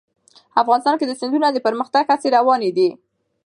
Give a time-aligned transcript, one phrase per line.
[0.61, 2.89] افغانستان کې د سیندونه د پرمختګ هڅې روانې دي.